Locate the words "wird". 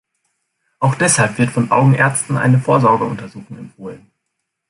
1.37-1.51